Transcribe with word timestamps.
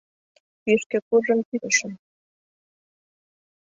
Кӱшкӧ 0.63 0.97
куржын 1.07 1.39
кӱзышым. 1.47 1.93